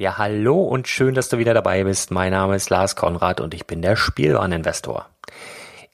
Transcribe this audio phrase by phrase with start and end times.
[0.00, 2.12] Ja, hallo und schön, dass du wieder dabei bist.
[2.12, 5.08] Mein Name ist Lars Konrad und ich bin der Spielwareninvestor.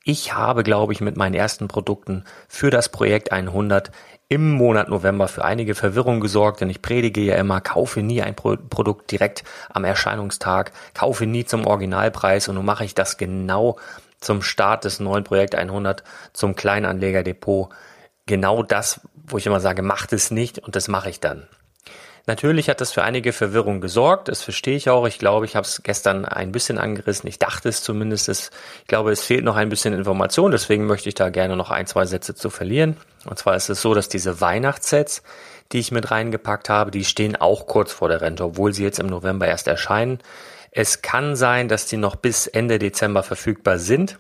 [0.05, 3.91] Ich habe, glaube ich, mit meinen ersten Produkten für das Projekt 100
[4.29, 8.37] im Monat November für einige Verwirrung gesorgt, denn ich predige ja immer, kaufe nie ein
[8.37, 13.79] Pro Produkt direkt am Erscheinungstag, kaufe nie zum Originalpreis und nun mache ich das genau
[14.21, 16.05] zum Start des neuen Projekt 100
[16.35, 17.71] zum Kleinanlegerdepot.
[18.27, 21.49] Genau das, wo ich immer sage, macht es nicht und das mache ich dann.
[22.27, 25.07] Natürlich hat das für einige Verwirrung gesorgt, das verstehe ich auch.
[25.07, 27.29] Ich glaube, ich habe es gestern ein bisschen angerissen.
[27.29, 28.29] Ich dachte es zumindest.
[28.29, 31.87] ich glaube, es fehlt noch ein bisschen Information, deswegen möchte ich da gerne noch ein,
[31.87, 32.97] zwei Sätze zu verlieren.
[33.27, 35.23] Und zwar ist es so, dass diese Weihnachtssets,
[35.73, 39.01] die ich mit reingepackt habe, die stehen auch kurz vor der Rente, obwohl sie jetzt
[39.01, 40.19] im November erst erscheinen.
[40.71, 44.17] Es kann sein, dass die noch bis Ende Dezember verfügbar sind.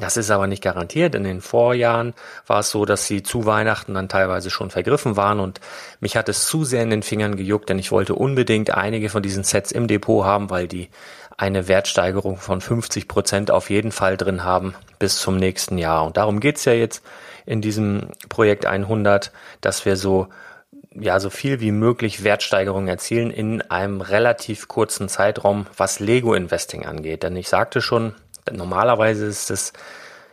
[0.00, 1.14] Das ist aber nicht garantiert.
[1.14, 2.14] In den Vorjahren
[2.48, 5.60] war es so, dass sie zu Weihnachten dann teilweise schon vergriffen waren und
[6.00, 9.22] mich hat es zu sehr in den Fingern gejuckt, denn ich wollte unbedingt einige von
[9.22, 10.88] diesen Sets im Depot haben, weil die
[11.36, 16.04] eine Wertsteigerung von 50 Prozent auf jeden Fall drin haben bis zum nächsten Jahr.
[16.04, 17.04] Und darum geht's ja jetzt
[17.46, 19.30] in diesem Projekt 100,
[19.60, 20.28] dass wir so
[20.96, 26.86] ja, so viel wie möglich Wertsteigerung erzielen in einem relativ kurzen Zeitraum, was Lego Investing
[26.86, 27.24] angeht.
[27.24, 28.14] Denn ich sagte schon,
[28.50, 29.72] Normalerweise ist es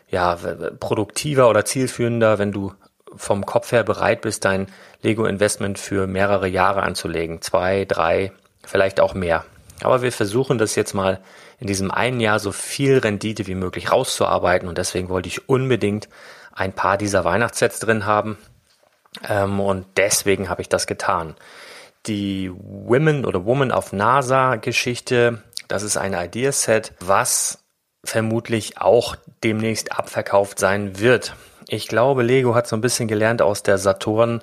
[0.09, 0.37] ja
[0.79, 2.73] produktiver oder zielführender, wenn du
[3.15, 4.67] vom Kopf her bereit bist, dein
[5.01, 7.41] Lego-Investment für mehrere Jahre anzulegen.
[7.41, 8.31] Zwei, drei,
[8.63, 9.45] vielleicht auch mehr.
[9.81, 11.19] Aber wir versuchen das jetzt mal
[11.59, 16.07] in diesem einen Jahr so viel Rendite wie möglich rauszuarbeiten und deswegen wollte ich unbedingt
[16.53, 18.37] ein paar dieser Weihnachtssets drin haben
[19.27, 21.35] ähm, und deswegen habe ich das getan.
[22.07, 27.59] Die Women oder Woman of NASA Geschichte, das ist ein Ideaset, was
[28.03, 31.35] vermutlich auch demnächst abverkauft sein wird.
[31.67, 34.41] Ich glaube, Lego hat so ein bisschen gelernt aus der Saturn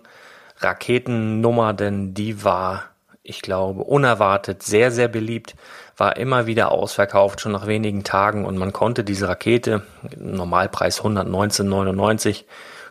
[0.61, 2.85] Raketennummer, denn die war,
[3.23, 5.55] ich glaube, unerwartet sehr, sehr beliebt,
[5.97, 9.83] war immer wieder ausverkauft, schon nach wenigen Tagen und man konnte diese Rakete,
[10.17, 12.45] Normalpreis 119,99,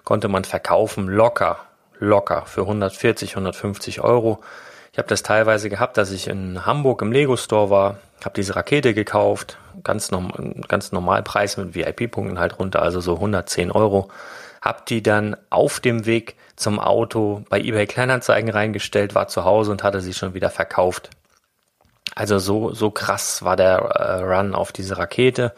[0.04, 1.60] konnte man verkaufen locker,
[2.00, 4.40] locker für 140, 150 Euro.
[4.92, 8.56] Ich habe das teilweise gehabt, dass ich in Hamburg im Lego Store war, habe diese
[8.56, 10.31] Rakete gekauft, ganz, norm
[10.68, 14.10] ganz normal Preis mit VIP-Punkten halt runter, also so 110 Euro.
[14.62, 19.72] Hab die dann auf dem Weg zum Auto bei eBay Kleinanzeigen reingestellt, war zu Hause
[19.72, 21.12] und hatte sie schon wieder verkauft.
[22.16, 25.54] Also so, so krass war der äh, Run auf diese Rakete.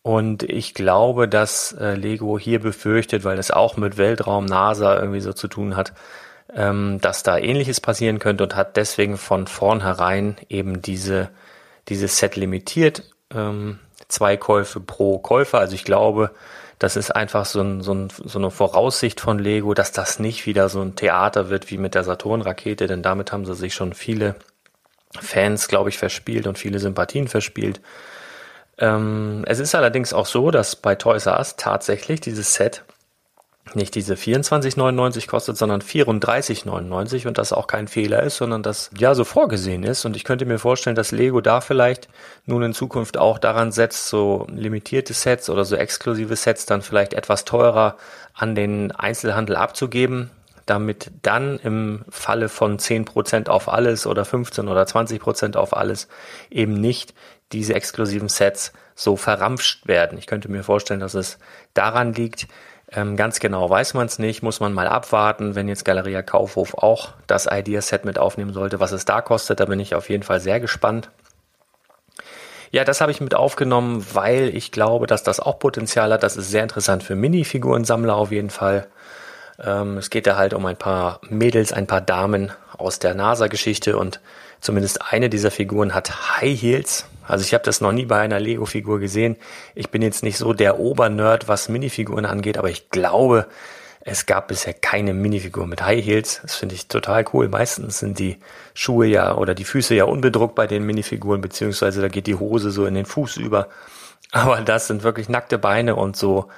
[0.00, 5.20] Und ich glaube, dass äh, Lego hier befürchtet, weil es auch mit Weltraum, NASA irgendwie
[5.20, 5.92] so zu tun hat,
[6.54, 11.28] ähm, dass da ähnliches passieren könnte und hat deswegen von vornherein eben diese,
[11.88, 13.02] dieses Set limitiert.
[13.34, 15.58] Ähm, zwei Käufe pro Käufer.
[15.58, 16.30] Also ich glaube,
[16.78, 20.46] das ist einfach so, ein, so, ein, so eine Voraussicht von Lego, dass das nicht
[20.46, 23.94] wieder so ein Theater wird wie mit der Saturn-Rakete, denn damit haben sie sich schon
[23.94, 24.34] viele
[25.20, 27.80] Fans, glaube ich, verspielt und viele Sympathien verspielt.
[28.78, 32.82] Ähm, es ist allerdings auch so, dass bei Toys R Us tatsächlich dieses Set
[33.74, 39.14] nicht diese 24,99 kostet, sondern 34,99 und das auch kein Fehler ist, sondern das ja
[39.14, 40.04] so vorgesehen ist.
[40.04, 42.08] Und ich könnte mir vorstellen, dass Lego da vielleicht
[42.46, 47.14] nun in Zukunft auch daran setzt, so limitierte Sets oder so exklusive Sets dann vielleicht
[47.14, 47.96] etwas teurer
[48.34, 50.30] an den Einzelhandel abzugeben,
[50.66, 56.08] damit dann im Falle von 10% auf alles oder 15 oder 20% auf alles
[56.50, 57.14] eben nicht
[57.52, 60.18] diese exklusiven Sets so verramscht werden.
[60.18, 61.38] Ich könnte mir vorstellen, dass es
[61.74, 62.46] daran liegt,
[62.94, 66.74] ähm, ganz genau weiß man es nicht, muss man mal abwarten, wenn jetzt Galeria Kaufhof
[66.74, 70.22] auch das Idea-Set mit aufnehmen sollte, was es da kostet, da bin ich auf jeden
[70.22, 71.10] Fall sehr gespannt.
[72.70, 76.22] Ja, das habe ich mit aufgenommen, weil ich glaube, dass das auch Potenzial hat.
[76.22, 78.86] Das ist sehr interessant für Minifigurensammler auf jeden Fall.
[79.62, 83.96] Ähm, es geht da halt um ein paar Mädels, ein paar Damen aus der NASA-Geschichte
[83.96, 84.20] und
[84.60, 87.06] zumindest eine dieser Figuren hat High Heels.
[87.26, 89.36] Also ich habe das noch nie bei einer Lego-Figur gesehen.
[89.74, 93.46] Ich bin jetzt nicht so der Obernerd, was Minifiguren angeht, aber ich glaube,
[94.04, 96.40] es gab bisher keine Minifigur mit High Heels.
[96.42, 97.48] Das finde ich total cool.
[97.48, 98.38] Meistens sind die
[98.74, 102.72] Schuhe ja oder die Füße ja unbedruckt bei den Minifiguren, beziehungsweise da geht die Hose
[102.72, 103.68] so in den Fuß über.
[104.32, 106.48] Aber das sind wirklich nackte Beine und so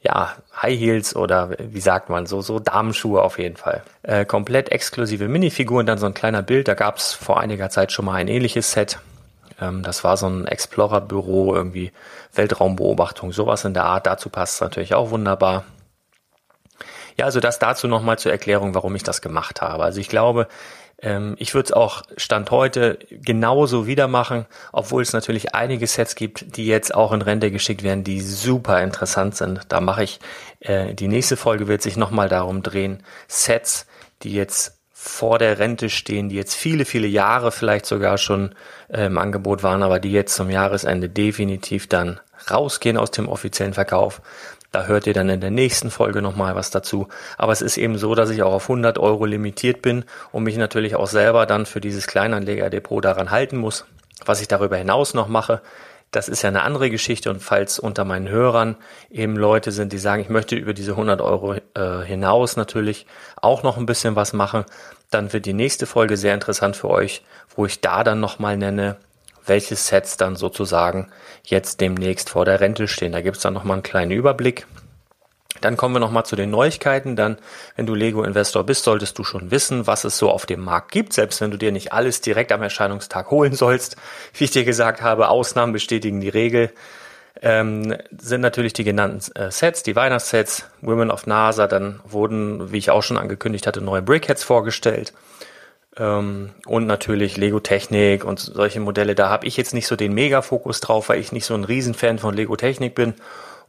[0.00, 3.82] ja, High Heels oder wie sagt man, so, so Damenschuhe auf jeden Fall.
[4.02, 7.92] Äh, komplett exklusive Minifiguren, dann so ein kleiner Bild, da gab es vor einiger Zeit
[7.92, 8.98] schon mal ein ähnliches Set.
[9.60, 11.92] Ähm, das war so ein Explorer-Büro, irgendwie
[12.34, 14.06] Weltraumbeobachtung, sowas in der Art.
[14.06, 15.64] Dazu passt natürlich auch wunderbar.
[17.18, 19.84] Ja, also das dazu nochmal zur Erklärung, warum ich das gemacht habe.
[19.84, 20.48] Also ich glaube,
[21.02, 26.14] ähm, ich würde es auch Stand heute genauso wieder machen, obwohl es natürlich einige Sets
[26.14, 29.60] gibt, die jetzt auch in Rente geschickt werden, die super interessant sind.
[29.68, 30.20] Da mache ich,
[30.60, 33.86] äh, die nächste Folge wird sich nochmal darum drehen, Sets,
[34.22, 38.54] die jetzt vor der Rente stehen, die jetzt viele, viele Jahre vielleicht sogar schon
[38.88, 42.18] äh, im Angebot waren, aber die jetzt zum Jahresende definitiv dann
[42.50, 44.20] rausgehen aus dem offiziellen Verkauf.
[44.76, 47.08] Da hört ihr dann in der nächsten Folge nochmal was dazu.
[47.38, 50.58] Aber es ist eben so, dass ich auch auf 100 Euro limitiert bin und mich
[50.58, 53.86] natürlich auch selber dann für dieses Kleinanlegerdepot daran halten muss.
[54.26, 55.62] Was ich darüber hinaus noch mache,
[56.10, 58.76] das ist ja eine andere Geschichte und falls unter meinen Hörern
[59.08, 63.06] eben Leute sind, die sagen, ich möchte über diese 100 Euro äh, hinaus natürlich
[63.40, 64.66] auch noch ein bisschen was machen,
[65.10, 67.24] dann wird die nächste Folge sehr interessant für euch,
[67.56, 68.96] wo ich da dann nochmal nenne,
[69.46, 71.10] welche Sets dann sozusagen
[71.44, 73.12] jetzt demnächst vor der Rente stehen.
[73.12, 74.66] Da gibt es dann nochmal einen kleinen Überblick.
[75.60, 77.16] Dann kommen wir nochmal zu den Neuigkeiten.
[77.16, 77.38] Dann,
[77.76, 81.12] wenn du Lego-Investor bist, solltest du schon wissen, was es so auf dem Markt gibt,
[81.12, 83.96] selbst wenn du dir nicht alles direkt am Erscheinungstag holen sollst.
[84.34, 86.72] Wie ich dir gesagt habe, Ausnahmen bestätigen die Regel.
[87.42, 92.78] Ähm, sind natürlich die genannten äh, Sets, die Weihnachtssets, Women of NASA, dann wurden, wie
[92.78, 95.12] ich auch schon angekündigt hatte, neue Brickheads vorgestellt.
[95.98, 99.14] Ähm, und natürlich Lego Technik und solche Modelle.
[99.14, 102.18] Da habe ich jetzt nicht so den Mega-Fokus drauf, weil ich nicht so ein Riesenfan
[102.18, 103.14] von Lego Technik bin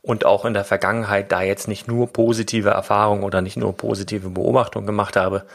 [0.01, 4.29] und auch in der Vergangenheit da jetzt nicht nur positive Erfahrungen oder nicht nur positive
[4.29, 5.45] Beobachtungen gemacht habe.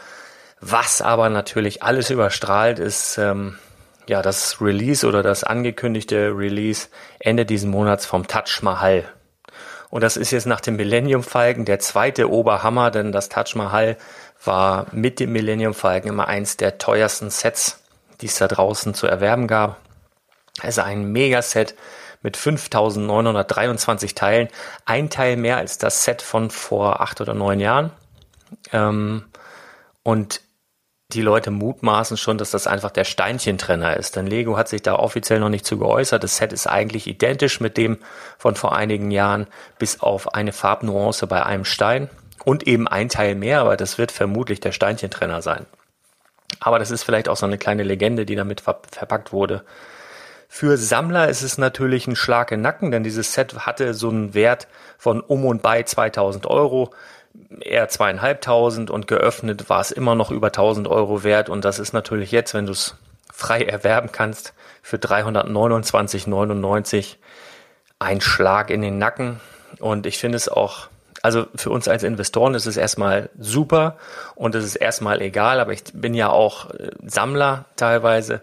[0.61, 3.57] Was aber natürlich alles überstrahlt, ist ähm,
[4.07, 6.87] ja das Release oder das angekündigte Release
[7.19, 9.03] Ende diesen Monats vom Touch Mahal.
[9.89, 13.97] Und das ist jetzt nach dem Millennium Falken der zweite Oberhammer, denn das Touch Mahal
[14.45, 17.83] war mit dem Millennium Falcon immer eins der teuersten Sets,
[18.21, 19.79] die es da draußen zu erwerben gab.
[20.61, 21.75] Ist ein Megaset
[22.21, 24.47] mit 5923 Teilen.
[24.85, 27.91] Ein Teil mehr als das Set von vor acht oder neun Jahren.
[28.71, 29.25] Ähm,
[30.03, 30.41] und
[31.11, 34.15] die Leute mutmaßen schon, dass das einfach der Steinchentrenner ist.
[34.15, 36.23] Denn Lego hat sich da offiziell noch nicht zu geäußert.
[36.23, 37.99] Das Set ist eigentlich identisch mit dem
[38.37, 39.47] von vor einigen Jahren,
[39.77, 42.09] bis auf eine Farbnuance bei einem Stein
[42.43, 45.65] und eben ein Teil mehr, aber das wird vermutlich der Steinchentrenner sein.
[46.59, 49.63] Aber das ist vielleicht auch so eine kleine Legende, die damit ver verpackt wurde.
[50.47, 54.09] Für Sammler ist es natürlich ein Schlag in den Nacken, denn dieses Set hatte so
[54.09, 54.67] einen Wert
[54.99, 56.93] von um und bei 2000 Euro
[57.59, 61.93] eher zweieinhalbtausend und geöffnet war es immer noch über 1000 Euro wert und das ist
[61.93, 62.95] natürlich jetzt, wenn du es
[63.33, 67.15] frei erwerben kannst, für 329,99
[67.97, 69.39] ein Schlag in den Nacken
[69.79, 70.89] und ich finde es auch,
[71.23, 73.97] also für uns als Investoren ist es erstmal super
[74.35, 78.41] und es ist erstmal egal, aber ich bin ja auch äh, Sammler teilweise.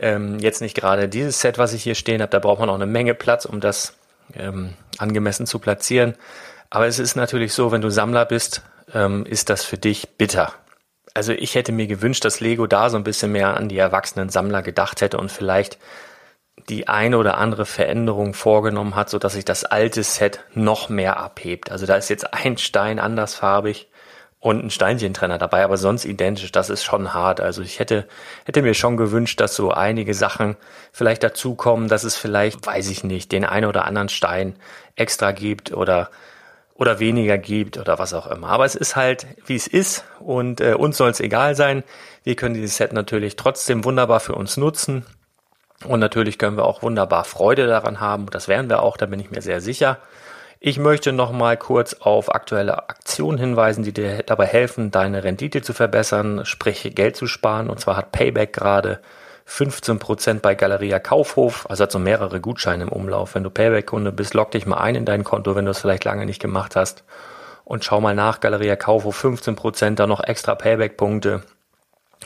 [0.00, 2.74] Ähm, jetzt nicht gerade dieses Set, was ich hier stehen habe, da braucht man auch
[2.74, 3.94] eine Menge Platz, um das
[4.34, 6.14] ähm, angemessen zu platzieren.
[6.70, 8.62] Aber es ist natürlich so, wenn du Sammler bist,
[8.94, 10.54] ähm, ist das für dich bitter.
[11.12, 14.30] Also ich hätte mir gewünscht, dass Lego da so ein bisschen mehr an die erwachsenen
[14.30, 15.76] Sammler gedacht hätte und vielleicht
[16.68, 21.16] die eine oder andere Veränderung vorgenommen hat, so dass sich das alte Set noch mehr
[21.18, 21.70] abhebt.
[21.70, 23.88] Also da ist jetzt ein Stein andersfarbig
[24.40, 26.50] und ein Steinchentrenner dabei, aber sonst identisch.
[26.50, 27.40] Das ist schon hart.
[27.40, 28.08] Also ich hätte,
[28.44, 30.56] hätte mir schon gewünscht, dass so einige Sachen
[30.92, 34.56] vielleicht dazukommen, dass es vielleicht, weiß ich nicht, den einen oder anderen Stein
[34.96, 36.10] extra gibt oder
[36.74, 38.48] oder weniger gibt oder was auch immer.
[38.48, 41.84] Aber es ist halt, wie es ist und äh, uns soll es egal sein.
[42.24, 45.06] Wir können dieses Set natürlich trotzdem wunderbar für uns nutzen
[45.84, 48.26] und natürlich können wir auch wunderbar Freude daran haben.
[48.30, 49.98] Das werden wir auch, da bin ich mir sehr sicher.
[50.60, 55.60] Ich möchte noch mal kurz auf aktuelle Aktionen hinweisen, die dir dabei helfen, deine Rendite
[55.60, 57.68] zu verbessern, sprich Geld zu sparen.
[57.68, 59.00] Und zwar hat Payback gerade
[59.48, 63.34] 15% bei Galeria Kaufhof, also hat so mehrere Gutscheine im Umlauf.
[63.34, 66.04] Wenn du Payback-Kunde bist, log dich mal ein in dein Konto, wenn du es vielleicht
[66.04, 67.02] lange nicht gemacht hast.
[67.64, 71.42] Und schau mal nach, Galeria Kaufhof 15%, dann noch extra Payback-Punkte.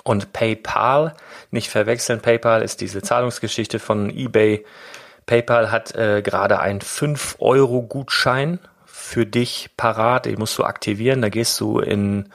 [0.04, 1.14] Und PayPal,
[1.50, 4.64] nicht verwechseln, PayPal ist diese Zahlungsgeschichte von eBay.
[5.26, 11.22] PayPal hat äh, gerade einen 5-Euro-Gutschein für dich parat, den musst du aktivieren.
[11.22, 12.28] Da gehst du in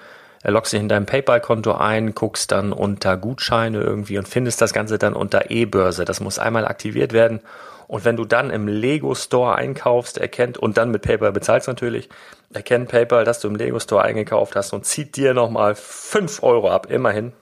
[0.43, 4.97] loggst dich in deinem PayPal-Konto ein, guckst dann unter Gutscheine irgendwie und findest das Ganze
[4.97, 6.05] dann unter E-Börse.
[6.05, 7.41] Das muss einmal aktiviert werden.
[7.87, 12.09] Und wenn du dann im Lego Store einkaufst, erkennt und dann mit PayPal bezahlst natürlich,
[12.53, 16.71] erkennt PayPal, dass du im Lego Store eingekauft hast und zieht dir nochmal 5 Euro
[16.71, 17.33] ab, immerhin.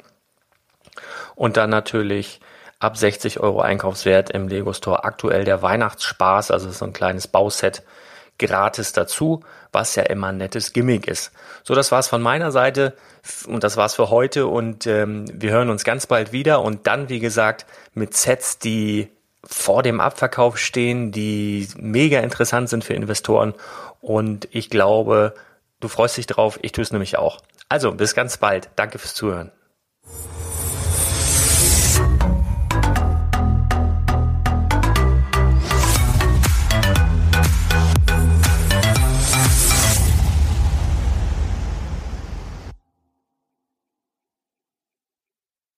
[1.39, 2.41] Und dann natürlich
[2.79, 7.81] ab 60 Euro Einkaufswert im Lego Store aktuell der Weihnachtsspaß, also so ein kleines Bauset
[8.37, 9.39] gratis dazu,
[9.71, 11.31] was ja immer ein nettes Gimmick ist.
[11.63, 12.93] So, das war's von meiner Seite
[13.47, 17.07] und das war's für heute und ähm, wir hören uns ganz bald wieder und dann,
[17.07, 19.07] wie gesagt, mit Sets, die
[19.41, 23.53] vor dem Abverkauf stehen, die mega interessant sind für Investoren
[24.01, 25.35] und ich glaube,
[25.79, 27.39] du freust dich drauf, ich tue es nämlich auch.
[27.69, 28.69] Also, bis ganz bald.
[28.75, 29.53] Danke fürs Zuhören.